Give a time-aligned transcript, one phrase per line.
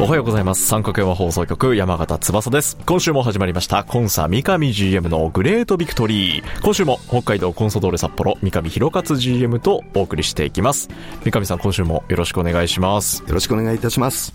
[0.00, 0.64] おはようございます。
[0.64, 2.78] 三角山放送局山形翼です。
[2.86, 6.62] 今週も始まりましたコンサ三上 GM のグレートビクトリー。
[6.62, 10.88] 今週も北海道コンソドーレ札幌三上博勝 GM とお送りしていきます。
[11.24, 13.24] 三上さん今週もよろしくお願いします。
[13.26, 14.32] よろしくお願いいたします。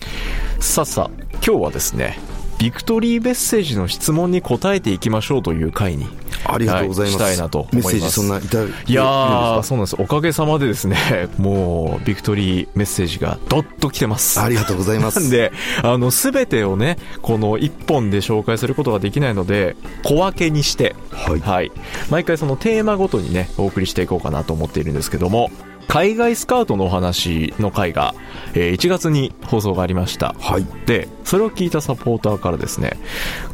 [0.60, 2.20] さあさあ、今日はですね、
[2.60, 6.08] ビクトリーメッセージの質問に答えていきましょうという回に
[6.46, 7.22] ありがとうございます。
[7.22, 9.96] はい、したいなとメッセージそんないたいやそうなんです。
[10.00, 10.98] おかげさまでですね、
[11.38, 14.40] もう、ビクトリーメッセージがどっと来てます。
[14.40, 15.20] ありがとうございます。
[15.22, 21.40] なんで、あの、すべてをね、この一本で紹介することができないので、小分けにして、はい。
[21.40, 21.72] はい。
[22.10, 25.52] 毎回そのテーマごとにね、お送りしていこうかなと思っているんですけども、
[25.94, 28.16] 海外スカウトのお話の回が、
[28.56, 30.34] えー、1月に放送がありました。
[30.40, 30.66] はい。
[30.88, 32.98] で、それを聞いたサポーターからですね、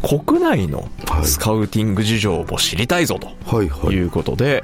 [0.02, 0.88] 国内の
[1.26, 4.64] スカウティング事情を知りたいぞということで、はいはい、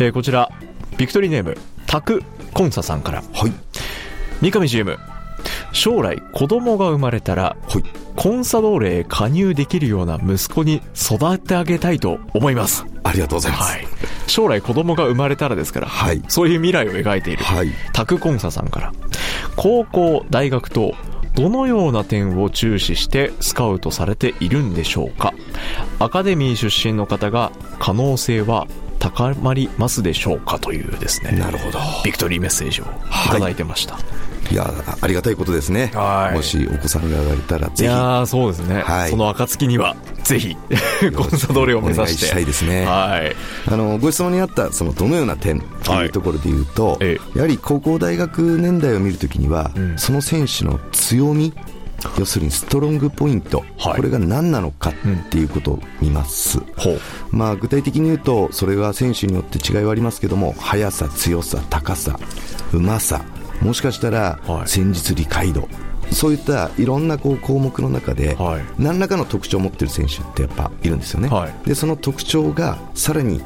[0.00, 0.50] えー、こちら、
[0.96, 1.56] ビクトリーネーム、
[1.86, 3.22] タクコンサさんから。
[3.32, 3.52] はい。
[4.40, 4.98] 三上 CM、
[5.70, 7.84] 将来子供が生まれたら、はい、
[8.22, 12.86] コンサドーレへ加入できるような息子に育て上げたいと思います。
[13.02, 13.72] ありがとうございます。
[13.72, 13.86] はい、
[14.28, 18.92] 将来子供が生まれたらですから、はい、そういう未来を描いている、はい、タクコンサさんから、
[19.56, 20.94] 高校、大学と
[21.34, 25.34] どのような点を注視してスカウトされているんでしょうか？
[25.98, 27.50] アカデミー出身の方が
[27.80, 28.68] 可能性は
[29.00, 30.60] 高まりますでしょうか？
[30.60, 31.32] というですね。
[31.32, 31.80] なるほど。
[32.04, 32.88] ビクトリーメッセージをい
[33.32, 34.04] ただいてました、はい
[34.52, 34.70] いや
[35.00, 37.82] ありがたいことですね、はい、もしお子さんが生まれたらぜひ。
[37.84, 40.54] いやそうですね、はい、その暁にはぜひ
[41.16, 43.34] コンサドーレを目指してしたいですね、 はい、
[43.66, 51.54] あのご質問にあったそのどのような点というところでいうと、はい、やはり高校大学年代を見るときには、うん、その選手の強み
[52.18, 54.94] 要するにストロングポイント、はい、これが何なのかっ
[55.30, 56.64] ていうことを見ます、うん、
[57.30, 62.18] まあ、具体的に言うとそれは選手によって違いはありますけども速さ強さ高さ
[62.72, 63.24] うまさ
[63.62, 65.68] もしかしたら戦術理解度、
[66.10, 68.36] そういったいろんなこう項目の中で、
[68.78, 73.40] 何らかの特徴を持っている選手ってやっぱいるんですよね、はい、でその特徴がさらに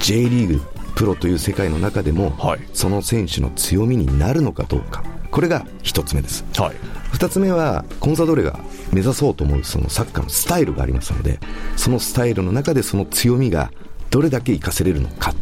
[0.00, 0.62] J リーグ
[0.94, 5.02] プロという世界の中でも、はい、その選手の強みになるのかどうか。
[5.34, 6.76] これが1つ目です、はい、
[7.12, 8.60] 2つ目はコンサドーレが
[8.92, 11.40] 目指そうと思うそのサッカーのスタイルがありますので
[11.76, 13.72] そのスタイルの中でその強みが
[14.10, 15.34] どれだけ活かせれるのか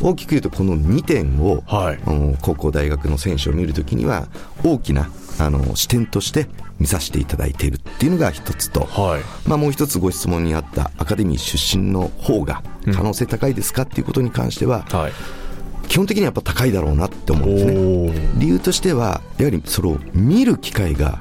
[0.00, 1.98] 大きく言うとこの2点を、はい、
[2.40, 4.28] 高校大学の選手を見るときには
[4.64, 6.46] 大きなあの視点として
[6.78, 12.62] 見させていただいているっていうのが一つと、はい、まあ、もう一つご質問にあったアカデミー出身の方が
[12.94, 15.12] 可能性高いですかっていうことに関しては、うんはい、
[15.88, 18.28] 基本的にはやっぱ高いだろうなって思うんですね。
[18.36, 21.20] 理由としてはやはりそれを見る機会が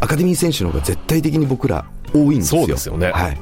[0.00, 2.62] アカデミー選手の方が絶対的に僕ら多いんですよ。
[2.62, 3.38] そうですよね、はい、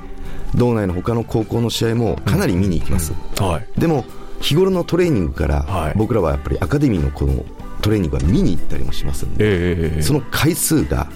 [0.55, 4.05] 道内の他の高校の試合もかなり見に行きます、うんうん、はい、でも
[4.41, 7.45] 日頃のトレーニングから、僕らはやっぱりアカデミーのこの
[7.81, 11.09] トレーニングは見に行ったりもしますので、えー、その回数が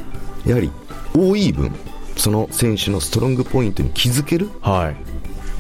[0.45, 0.71] やはり
[1.15, 1.75] 多い分
[2.17, 4.97] その選手のストロングポイントに気づける、はい、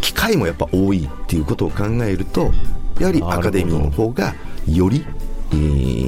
[0.00, 2.50] 機会もやっぱ多いっていうことを考えると
[2.98, 4.34] やはりアカデミーの方が
[4.69, 5.04] より、
[5.53, 6.06] えー、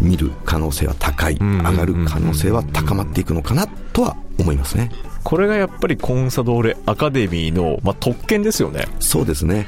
[0.00, 4.90] 見る可能性は高い、上がる可能性は高まっていくのかなとは思いますね。
[5.24, 8.86] これがやっぱりコンサドーレアカデミーの、まあ、特権ですよね。
[9.00, 9.66] そうですね。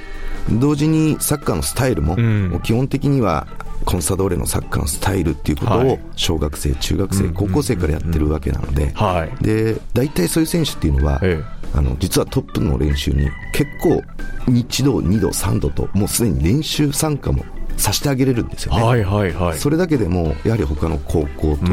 [0.51, 3.47] 同時にサッカーのスタイルも、うん、基本的には
[3.85, 8.95] コンサドーレのサッカーのスタイルっていうことを小学生、中学生、高校生からやってるわけなので、
[9.41, 11.45] で大体そういう選手っていうのは、ええ、
[11.75, 14.03] あの実はトップの練習に結構
[14.47, 17.45] 1度、2度、3度ともうすでに練習参加も
[17.81, 21.67] させてあげれるんですよね、はいはいはい、それだけでもやはり他の高校と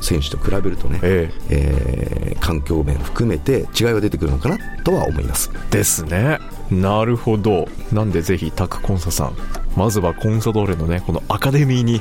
[0.00, 2.32] 選手と比べるとね、ええ。
[2.32, 5.50] えー、環境面含めて違いは出てくるのかなとは思います。
[5.70, 6.38] ですね。
[6.70, 7.68] なるほど。
[7.92, 9.36] なんでぜひタクコンサさん
[9.76, 12.00] まずはコンサドーレのねこのアカデミーに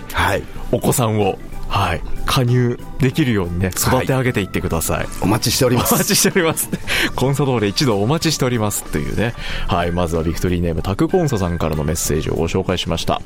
[0.72, 1.38] お子さんを、
[1.68, 5.96] はい、加入できるようにね育て上げていってください、はい、お待ちしております。
[5.96, 6.70] お待ちしております。
[7.16, 9.34] コンサドーレ一度お待ちしておりますというね。
[9.68, 13.22] はいまずはビクトリーネームタクコンサさんからのメッセージをご紹介しました。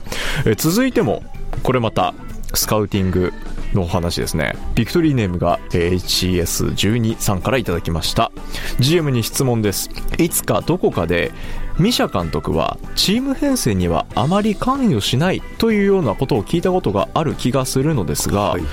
[0.46, 1.24] え続いても
[1.64, 2.14] これまた
[2.54, 3.34] スカウティング
[3.74, 4.56] のお話ですね。
[4.76, 8.32] ビクトリーネームが HCS12 さんからいただきました。
[8.80, 9.90] GM に質問です。
[10.18, 11.32] いつかどこかで
[11.77, 18.63] ミシャ監督はチーム編成にはあまり関与しないというようなことを聞いたことがある気がするのですが、はい。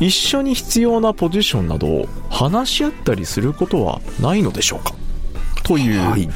[0.00, 4.94] 一緒に必要なポジションなどを話し合ったりすることはないのでしょうか？
[5.62, 6.28] という、はい、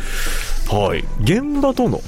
[0.68, 2.00] はい、現場との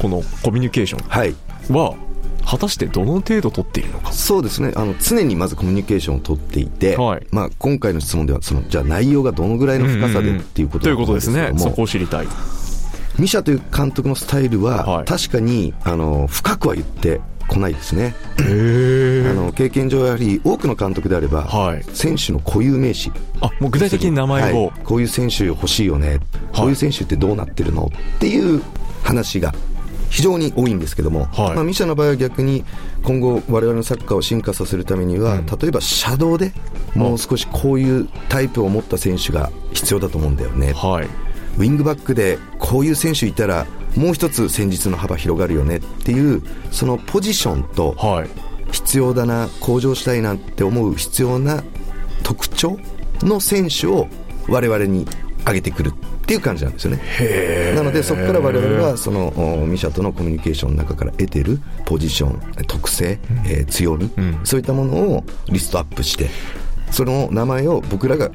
[0.00, 1.96] このコミュニケーションは、
[2.44, 4.12] 果たしてどの程度取っているのか？
[4.12, 4.72] そうですね。
[4.76, 11.52] あの常にまずコミュニケーションを取っていて、はい、まあ、今回の質問ではそのじゃあ内容がどのぐらいの深さでっていうことということですね。
[11.58, 12.26] そこを知りたい
[13.18, 18.14] ミシャという監督のスタイルは、確かにあの深くは言ってこないですね。
[18.38, 23.12] あの経験上やはり多くの監督であれば、はい、選手の固有名詞。
[23.40, 26.20] あもう具体的に名前を、はい、こういう選手欲しいよね、
[26.54, 27.90] こういう選手ってどうなってるの？
[28.16, 28.62] っていう
[29.02, 29.54] 話が
[30.10, 32.64] 非常に多いんですけども、はい、まあ、ミシャの場合は逆に
[33.02, 36.52] 今後、われわれのサッカーを進化させるためには、うん、例えば車道で
[36.94, 41.08] もう少しこういうタイプを持った選手が必要だと思うんだよね、はい、
[41.56, 43.66] ウィングバックでこういう選手いたら
[43.96, 47.96] もう一つ戦術の幅広がるよねっていうそのポジションと
[48.70, 51.62] 必要だな向上したいなって思う必要な
[52.22, 52.78] 特徴
[53.22, 54.08] の選手を
[54.48, 55.06] 我々に
[55.46, 55.92] 上げてくるっ
[56.26, 57.72] ていう感じなんですよね。
[57.74, 59.32] なのでそこから我々はその
[59.66, 66.28] ミシャとのコミュニケーションの中から得てるポジション特性、うん、えー、強み、うん、そういったものをリストアップして
[66.90, 68.30] その名前を僕らが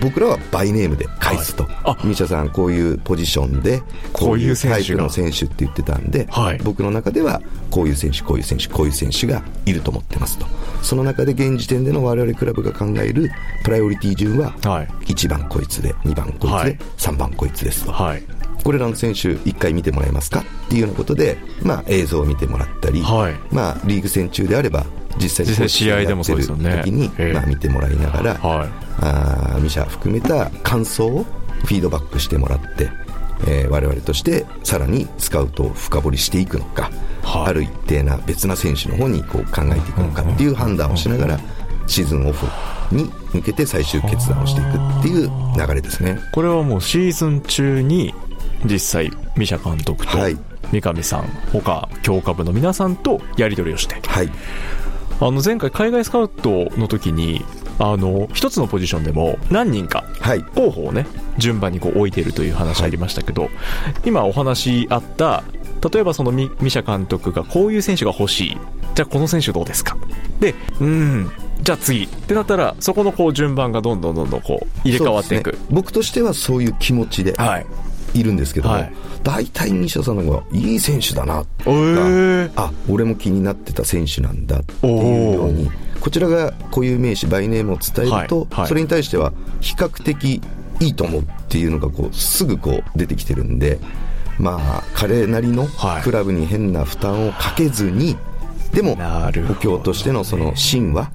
[0.00, 3.82] 僕らはバイネームで返すと、はい、ミシャさん、こういうポジションで、
[4.12, 7.40] こういうタイプの選手って言ってたんで、はい、僕の中では
[7.70, 10.46] こういう選手、こういう選手、こういう選手がいると思ってますと、
[10.82, 13.30] その中で現時点での我々クラブが考える
[13.64, 17.92] プライオリティ順は、1番こいつで、2番こいつで、3番こいつですと。
[17.92, 18.22] はい。
[18.66, 24.84] これらの選手、1回見てもらえますかっていうようなことで、まあ、映像を見てもらったり、はい、まあ、リーグ戦中であれば、
[25.18, 26.82] 実際試合でもそうですよね。
[26.84, 28.68] 時に、まあ、見てもらいながら、はい、
[29.00, 31.24] あミシャ含めた感想を
[31.64, 32.90] フィードバックしてもらって、
[33.46, 36.90] えー、我々としてさらにスカウトを深掘りしていくのか、
[37.22, 41.40] はい、ある一定な別な選手の方にこう考えていくのかっていう判断をしながら
[41.86, 42.46] シーズンオフ
[42.94, 46.18] に向けて最終決断をしていくっていう流れですね。
[46.32, 48.14] これはもうシーズン中に
[48.64, 50.18] 実際ミシャ監督と
[50.72, 54.30] 三上さん、他強化部の皆さんとやり取りをして、はい、
[55.20, 57.44] あの前回海外スカウトの時に
[57.78, 60.04] あの一つのポジションでも何人か
[60.54, 61.06] 候補をね、
[61.38, 63.52] 順番にこう置いているという話ありましたけど、はい、
[64.04, 65.42] 今お話あった
[65.92, 68.58] 例えばそのミシャ監督がこういう選手が欲しい。
[68.94, 69.96] じゃあこの選手どうですか？
[70.40, 71.30] でうん
[71.60, 72.04] じゃあ次。
[72.04, 77.66] ってなったらそこのこう順番がどんどんどんどんこう入れ替わっていく、ね、僕としてはそういう気持ちで、はい、
[78.18, 78.92] いるんですけども、はい、
[79.22, 81.44] 大体西田さんの方がいい選手だな。
[81.58, 85.70] とか、えー、あ俺も気になってた選手なんだっていうように
[86.00, 90.40] こちらが固有名詞バイネームを伝えると、はいはい、それに対しては比較的
[90.80, 93.78] いいと思うっていうのがこうすぐこう出てきてるんで
[94.38, 95.66] まあ彼なりの
[96.02, 98.16] クラブに変な負担をかけずに、
[98.76, 101.10] でも補強としてのその芯は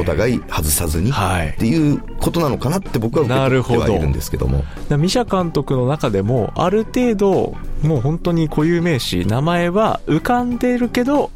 [0.00, 4.64] お互い外さずにっていうことなのかなって僕は受け取ってはいるんですけども。
[4.98, 11.30] ミシャ監督の中でもある程度もう本当に固有名詞名前は浮かんでるけど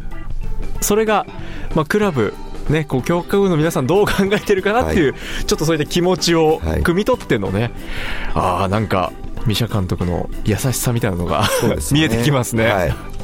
[0.80, 1.26] それが、
[1.76, 2.34] まあ、クラブ
[2.68, 7.72] ね、こう強化部の皆さんどう考えてるかなっていう、はい、ちょっとそういった気持ちを汲み取ってのね、はい、
[8.34, 9.10] ああなんか
[9.46, 12.66] ミシャ監督の優しさみたいなのが、ね、 見えてきますね。
[12.66, 13.17] はい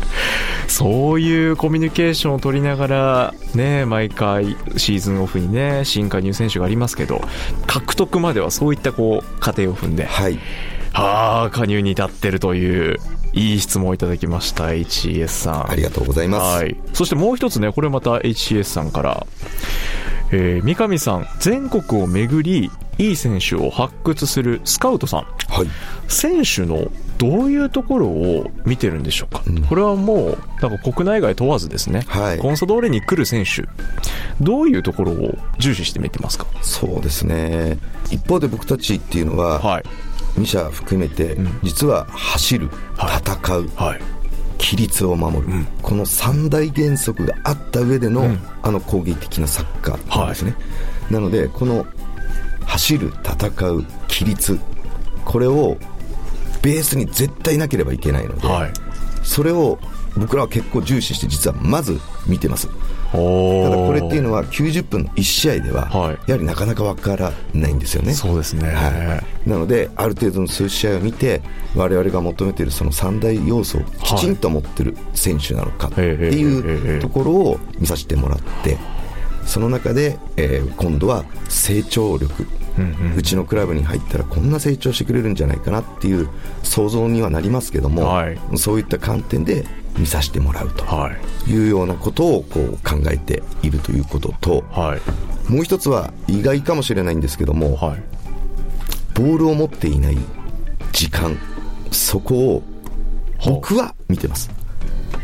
[0.69, 7.21] そういうコミュニケーションを取りながら、ね、毎回シーズンオフにね、新加入選手がありますけど、
[7.67, 10.39] 獲得まではそういったこう、過程を踏んで、はい。
[10.93, 12.99] はあ、加入に至ってるという、
[13.33, 15.71] いい質問をいただきました、HES さん。
[15.71, 16.63] ありがとうございます。
[16.63, 16.77] はい。
[16.93, 19.27] そしてもう一つね、これまた HES さんから、
[20.31, 25.21] えー、三上さん、全国を巡り、いい選手を発掘するスカウトさん。
[25.21, 25.69] はい。
[26.09, 33.69] 選手のどういうところを見てるんでしょうか、うん、これはもうなんか国内外問わずですね、はい、コンサドーレに来る選手
[34.41, 36.47] どういうところを重視して見てますか？
[36.61, 37.79] そうですね。
[38.11, 39.85] 一方で僕たちっていうのは、はい、
[40.41, 44.01] 2社含めて、実は走る、戦う、はい、
[44.59, 50.57] 規律を守る、うん、この三大原則があった上での、うん、あの攻撃的なサッカーなんですね、は
[51.11, 51.87] い、なのでこの
[52.67, 54.59] 走る戦う規律。
[55.25, 55.77] これを
[56.63, 58.73] ベースに絶対なければいけないので、はい、
[59.23, 59.79] それを
[60.17, 62.69] 僕らは結構重視して実はまず見てます。
[63.15, 63.21] た
[63.71, 68.13] だこれっていうのは90分の1試合では、やはりなかなか分からないんですよね。
[68.13, 71.41] そうですね、はい、なのである程度の数試合を見て
[71.77, 78.79] 我々が求めているその三大要素をきちんと持ってる選手なのかっていうところを見させてもらって
[79.47, 82.47] その中で、えー、今度は成長力。
[83.17, 86.29] うちのクラブに入ったらこんな成長してくれるんじゃないかなっていう
[86.65, 89.65] 想像にはなりますけども、はい、そういった観点で
[89.97, 90.85] 見させてもらうと
[91.47, 91.57] い。
[91.57, 94.99] うようなことをこう考えているということと、は
[95.49, 98.03] い、もう一つは意外かもしれないんですけども、はい、
[99.15, 100.19] ボールを持っていない
[100.93, 101.39] 時間
[101.93, 102.63] そこを
[103.47, 104.51] 僕は見てます。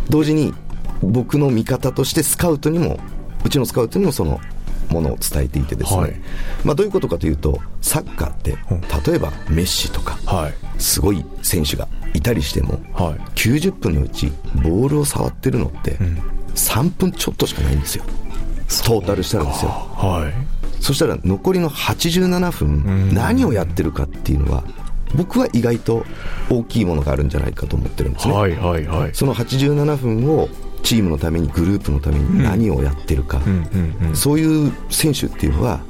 [0.09, 0.55] 同時に
[1.03, 3.01] 僕の見方としてスカウトにも
[3.45, 4.41] うちのスカウトにもその
[4.91, 6.15] ものを伝えていてですね、はい、
[6.65, 8.57] まあ、どういうことかというとサッカーって
[9.09, 10.19] 例えばメッシとか、
[10.79, 15.97] すごい選手がいたりしても、はい、90分のうちボールを触ってるのって
[16.55, 18.05] 3分ちょっとしかないんですよ、
[18.85, 24.65] トータルしたらですよ、はい、そしたら残りの87分何をやってるかっていうのは
[25.15, 26.05] 僕は意外と
[26.49, 30.49] 大きいものがあるんじゃないかと思ってるんですね、はいはいはい、その87分を
[30.83, 33.41] チームのためにグループのために何をやってるか、
[34.15, 35.81] そういう選手っていうのは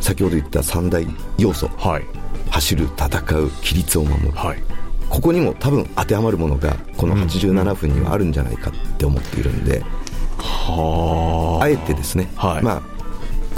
[0.00, 1.06] 先ほど言った三大
[1.38, 2.04] 要素、はい、
[2.50, 3.06] 走る戦
[3.38, 4.62] う規律を守る、はい、
[5.08, 9.82] ここにも多分当てはまるものがこの87分にはあるんじゃないかって思っているんで、
[10.38, 12.89] あえてですね、はい、まあ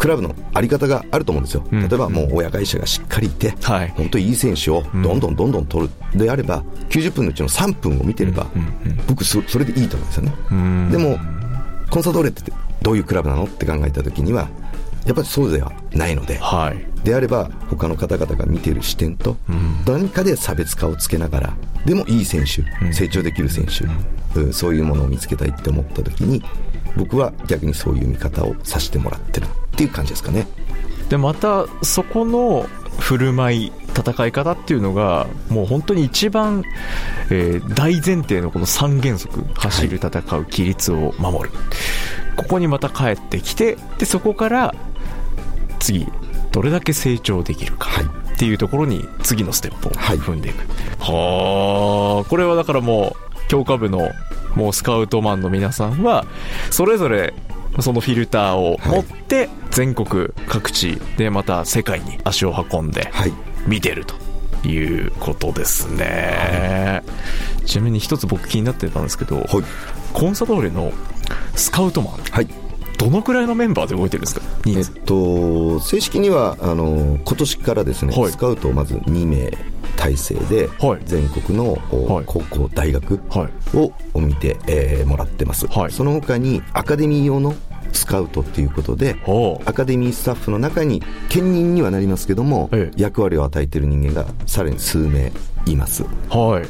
[0.03, 6.19] クラブのあり方があると思うんですよ、例えばもう親会社がしっかりいて、はい、本当にいい選手をどんどんどんどん取る。
[6.19, 8.49] であれば、90分のうちの3分を見てれば、
[9.07, 10.91] 僕そ、それでいいと思うんですよね。
[10.91, 11.21] でも
[11.89, 14.49] コンサドーレってどういうクラブなのって考えたときには、
[15.07, 19.37] やっぱりそうではないので、はい、であれば他の方々が見ている視点と、
[19.87, 21.57] 何かで差別化をつけながら
[21.87, 23.85] でもいい選手、成長できる選手、
[24.41, 26.43] うん、そういうものを見つけたいって思った時に
[26.97, 30.47] 僕は逆にそういう見方をさせてもらってるっていう感じですかね。
[31.09, 32.67] でまたそこの
[32.99, 36.63] 振る舞い戦い方っていうのがもう本当に一番、
[37.31, 41.63] えー、大前提のこの3原則走る戦う規律を守る、は
[42.35, 44.75] い、ここにまた帰ってきてでそこから
[45.81, 46.07] 次
[46.53, 47.89] どれだけ成長できるか、
[48.35, 50.59] っていうところに次のステップを踏んでいく、
[51.01, 54.11] はあこれはだからもう強化部の
[54.55, 56.27] もうスカウトマンの皆さんは
[56.71, 57.35] それぞれ
[57.81, 63.11] そのフィルターを持って全国各地でまた世界に足を運んで
[63.67, 64.15] 見てると
[64.69, 69.47] いうことですね、はい、ちなみに一つ僕気になってたんですけど、はい、
[70.13, 70.93] コンサドーレの
[71.55, 72.49] スカウトマン、はい、
[72.99, 74.43] どのくらいのメンバーで動いてるんですか？
[74.67, 79.51] えっと、正式にはあの今年からですね、スカウトをまず2名
[80.03, 80.69] 体制で、
[81.05, 81.79] 全国の、
[82.27, 83.21] 高校、大学
[83.73, 87.55] を見て、えー、もらってます、はい、その他にアカデミー用の
[87.93, 89.17] スカウトっていうことで、
[89.65, 95.31] アカデミースタッフの中に兼任にはなりますけども、ええ、役割を与えている人間がさらに数名
[95.67, 96.03] います。
[96.31, 96.61] は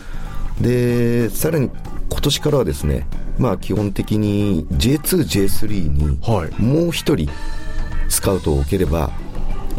[0.60, 1.70] い、でさらに
[2.10, 3.06] 今年からはですね、
[3.38, 6.18] まあ、基本的に J2、J3 に
[6.58, 7.30] もう一人
[8.10, 9.10] スカウトを受ければ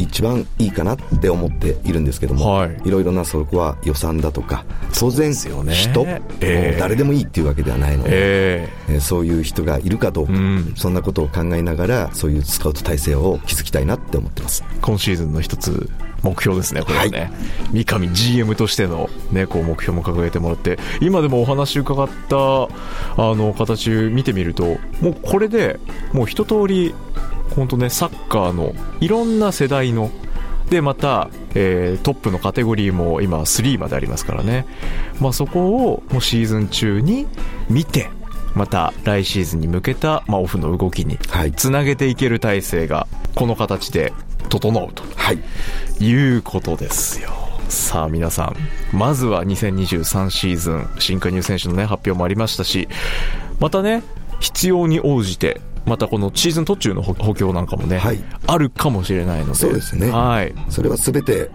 [0.03, 4.65] 一番いいかなって思っているんですけども、はい、いろいろなそこは予算だとか
[4.98, 6.05] 当然人、
[6.41, 14.63] えー、誰でもいいっていうわけではないので、えー、そういう人がいるかどうか、うん、そんなことを考えながらそういうスカウト体制を築きたいなって思ってます。
[14.81, 15.89] 今シーズンの一つ
[16.24, 17.25] 目標ですね、これはね、は
[17.74, 22.67] い、三上 GM としての、ね、こう目標も掲げてもらって、今でもお話伺ったあ
[23.17, 25.79] の形見てみると、もうこれで
[26.13, 26.95] もう一通り
[27.51, 30.12] 本当ね、サッカーのいろんな世代の、
[30.69, 34.65] で、また、えー、トップのカテゴリーも今3までありますからね。
[35.19, 37.27] まあそこをもうシーズン中に
[37.69, 38.09] 見て、
[38.55, 41.17] また来シーズンに向けた、まあ、オフの動きに
[41.55, 44.13] つなげていける体制がこの形で
[44.50, 45.39] 整うと、はい、
[46.03, 47.31] いうことですよ。
[47.69, 48.55] さあ皆さん、
[48.95, 52.88] まずは2023シーズン新加入選手のね発表もありましたし、
[53.59, 54.03] またね、
[54.39, 59.56] 必要に応じてまたこのシーズン途中の補強なんかもね、はい、あるかもしれないので。
[59.56, 61.50] そうですね、はい、それはすべて、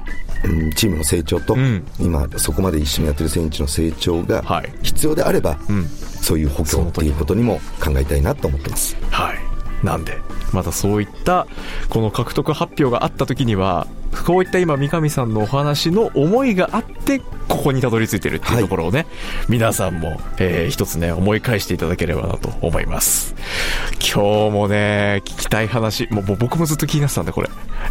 [0.44, 8.96] うん、チームの成長と、うん、今そこまで一緒にやってる選手の成長が必要であれば、はいうん、そういう補強ということにも考えたいなと思ってます。
[9.10, 9.38] はい。
[9.84, 10.18] なんで
[10.52, 11.46] またそういった
[11.88, 13.86] この獲得発表があった時には
[14.26, 19.06] こういった今三上さんのお話の思いがあってここにたどり着いてるっていうところをね、はい、
[19.48, 23.34] 皆さんも、えー、一つね思い返していただければなと思います。
[24.00, 27.48] 今日もね聞きたい話もう僕もずっと気になってたんでこれ。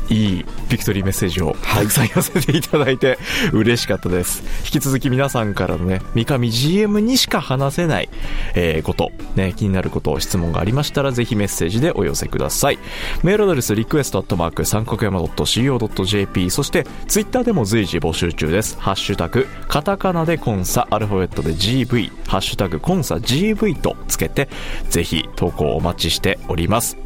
[0.09, 3.17] いいビクトリーメッセージをたくさん寄せていただいて
[3.51, 8.09] 嬉しかったです、引き続き皆さんからのね三上 GM にしか話せない、
[8.53, 12.79] えー、ことね気になること質問がありましたらぜひメッセージでお寄せください。
[13.23, 18.77] メールアドレスリクエストアットマーク三角山 .co.jp そしてツイッターでも随時募集中です。
[18.79, 24.49] ハッシュタグカタカナでコンサアルファベットで GV ハッシュタグコンサ GV とつけて
[24.89, 26.97] ぜひ投稿お待ちしております。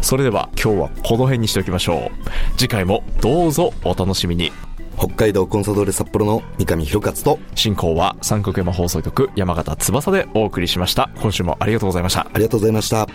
[0.00, 2.58] それでは今日はこの辺にしておきましょう。
[2.58, 4.52] 次回もどうぞお楽しみに。
[4.98, 11.10] 北海道コンサドーレ札幌の三上博勝と進行は三角山放送局山形翼でお送りしました。
[11.20, 12.22] 今週もありがとうございました。
[12.22, 13.06] ありがとうございました。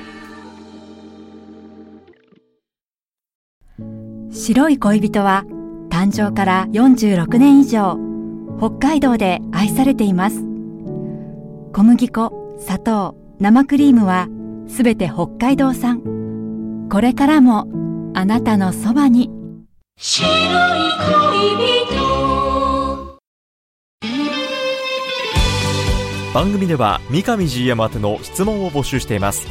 [4.32, 5.44] 白い恋人は
[5.90, 8.11] 誕生から46年以上
[8.62, 10.38] 北海道で愛されています。
[11.74, 14.28] 小麦粉砂糖生クリームは
[14.68, 16.88] すべて北海道産。
[16.92, 17.68] これからも
[18.14, 19.32] あなたのそばに。
[19.98, 21.56] 白い恋
[21.88, 23.20] 人。
[26.36, 29.48] 番組では三上 GM 宛ての質問を募集しています。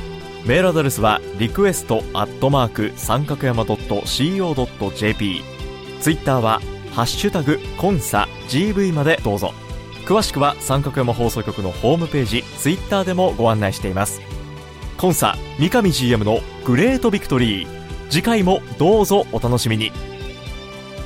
[0.47, 5.43] メールアドレスはリクエストアットマーク三角山 .co.jp
[6.01, 6.61] ツイッターは
[6.93, 9.53] ハッシュタグコンサ GV までどうぞ。
[10.07, 14.21] 詳しくは三角山放送局のホームページツイッターでもご案内しています。
[14.99, 17.69] コンサ三上 GM のグレートビクトリー
[18.11, 19.93] 次回もどうぞお楽しみに。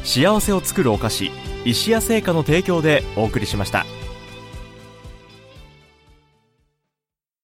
[0.05, 1.31] 幸せを作るお菓子
[1.65, 3.87] 石屋製菓の提供でお送りしました。